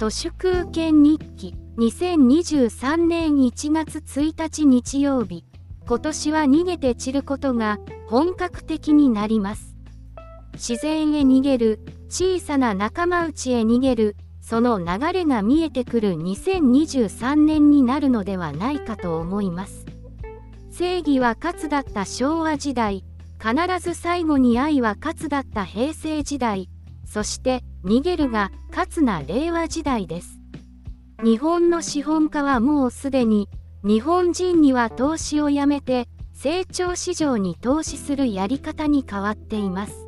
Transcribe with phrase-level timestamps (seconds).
[0.00, 5.44] 都市空権日記2023年1月1日日曜日。
[5.86, 7.78] 今年は逃げて散ることが
[8.08, 9.76] 本格的になります。
[10.54, 19.84] 自然へ逃げる小さな仲間内へ逃げるその流れが見えてくる2023年になるのではないかと思います。
[20.70, 23.04] 正義は勝つだった昭和時代。
[23.38, 26.70] 必ず最後に愛は勝つだった平成時代。
[27.10, 30.38] そして逃げるが勝つな令和時代です。
[31.24, 33.48] 日本の資本家はもうすでに
[33.82, 40.06] 日本人には投資をやめて成長市場に投資するやり方に変わっています。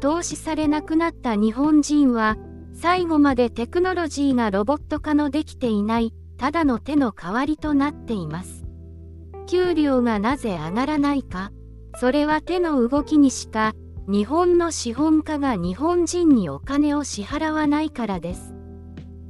[0.00, 2.36] 投資されなくなった日本人は
[2.74, 8.66] 最後までテクノロジーがロボット化のできていないただの手の代わりとなっています。
[9.46, 11.50] 給料がなぜ上がらないか。
[11.96, 13.72] それは手の動きにしか
[14.08, 18.54] 日本の資本家が日本人にお金を支払わないからです。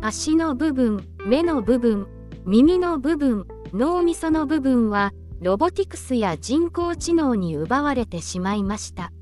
[0.00, 2.06] 足の部分目の部分
[2.44, 9.12] 耳の部分脳みその部分はロボティクスや人工知能に奪われてしまいました。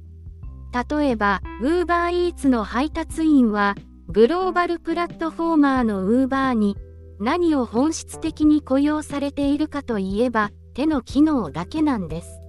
[0.88, 3.75] 例えば UberEats の配達員は
[4.08, 6.77] グローバルプラットフォーマーの Uber に
[7.19, 12.45] 何を本質的に雇用されているかといえば手の機能だけなんです。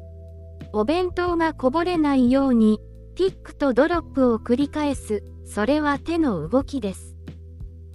[0.77, 2.79] お弁当がこぼれないように
[3.15, 7.15] ピックとドロップを繰り返すそれは手の動きです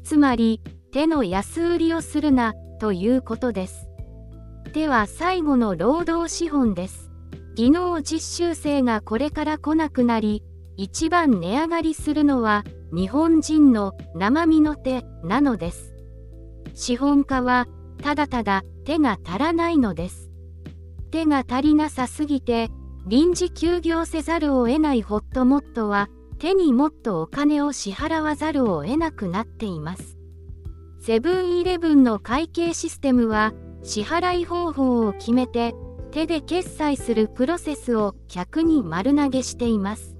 [0.02, 0.61] つまり
[0.92, 3.88] 手の安売りをするなということです。
[4.72, 7.10] 手は最後の労働資本です。
[7.55, 10.42] 技能実習生がこれから来なくなり、
[10.77, 15.94] 一番値上がりするのは日本人の生身の手なのです。
[16.75, 17.69] 資本家は
[18.03, 20.31] ただただ手が足らないのです。
[21.12, 22.70] 手が足りなさすぎて
[23.06, 30.16] 臨時休業せざるを得ないホットモットは手にもっとお金を支払わざるを得なくなっています。
[31.00, 35.75] セブンイレブンの会計システムは支払い方法を決めて
[36.12, 40.16] 手で決済するプロセスを客に丸投げしています。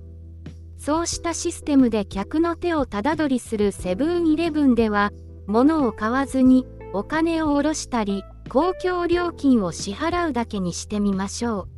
[0.77, 5.11] そうしたシステムで客の手をただ取りするセブンイレブンでは
[5.47, 11.69] 物を買わずにお金を下ろしたり公共料金を支払うだけにしてみましょ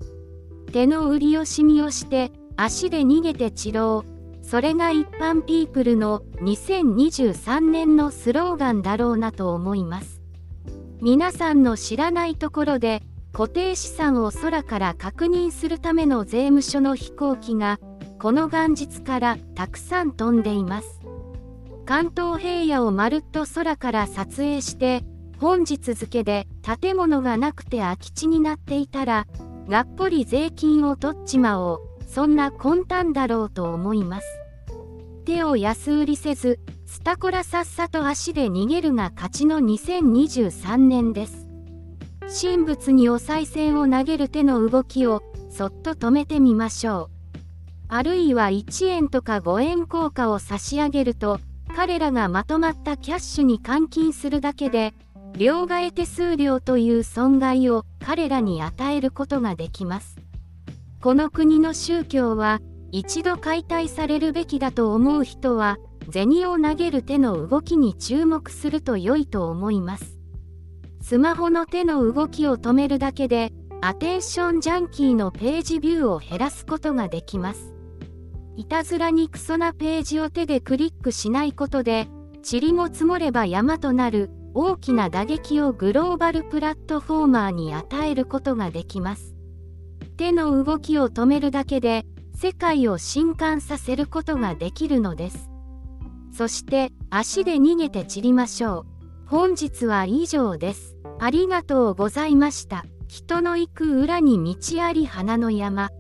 [0.67, 0.73] う。
[0.73, 10.21] 手の売り惜しみをして足で逃げて散ろうそれが一般ピープルの2023年のスローガンだろうなと思います。
[11.01, 17.79] 皆さんの知らないところで固定資産を空から確認するための税務署の飛行機が
[18.19, 21.01] この元日からたくさん飛んでいます。
[21.87, 25.05] 関東平野をまるっと空から撮影して
[25.41, 26.47] 本日付で
[26.81, 29.27] 建物がなくて空き地になっていたら
[29.69, 34.27] がっぽり税金を取っちまおうそんな魂胆だろうと思います。
[35.25, 41.49] 手を安売りせず、スタコラさっさと足で逃げるが勝ちの2023年です。
[42.43, 47.39] 神仏にお賽銭を投げる手の動きをそっと止めてみましょう。
[47.89, 51.41] あるいは1円とか5円硬貨を差し上げると、
[51.77, 54.95] 彼らがまとまったキャッシュに換金するだけで、
[55.37, 60.25] 両替手数料という損害を彼らに与えることができます。
[61.05, 65.77] この国の宗教は一度解体されるべきだと思う人は
[66.11, 70.17] 銭を投げる手の動きに注目すると良いと思います
[71.03, 73.53] スマホの手の動きを止めるだけで
[73.83, 77.74] アテンションジャンキーのページビューを減らすことができます
[78.56, 82.09] いたずらにクソなページを手でクリックしないことで
[82.48, 89.34] 塵も積もれば山となる大きな打撃をグローバルプラットフォーマーに与えることができます。
[90.16, 92.06] 手の動きを止めるだけで
[92.37, 95.50] 世界を震撼させることができるのです。
[96.32, 98.94] そして足で逃げて散りましょう。
[99.26, 100.97] 本日は以上です。
[101.19, 102.84] ありがとうございました。
[103.09, 105.91] 人の行く裏に道あり花の山。